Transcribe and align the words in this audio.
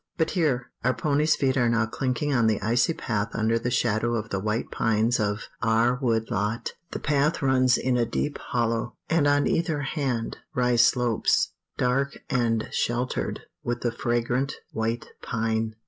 But 0.17 0.31
here! 0.31 0.71
our 0.83 0.95
pony's 0.95 1.35
feet 1.35 1.55
are 1.57 1.69
now 1.69 1.85
clinking 1.85 2.33
on 2.33 2.47
the 2.47 2.59
icy 2.59 2.91
path 2.95 3.29
under 3.35 3.59
the 3.59 3.69
shadow 3.69 4.15
of 4.15 4.29
the 4.31 4.39
white 4.39 4.71
pines 4.71 5.19
of 5.19 5.43
"our 5.61 5.93
wood 6.01 6.31
lot." 6.31 6.73
The 6.89 6.97
path 6.97 7.43
runs 7.43 7.77
in 7.77 7.97
a 7.97 8.05
deep 8.07 8.39
hollow, 8.39 8.95
and 9.11 9.27
on 9.27 9.45
either 9.45 9.81
hand 9.83 10.37
rise 10.55 10.81
slopes 10.81 11.51
dark 11.77 12.17
and 12.31 12.67
sheltered 12.71 13.41
with 13.63 13.81
the 13.81 13.91
fragrant 13.91 14.55
white 14.73 15.05
pine. 15.21 15.75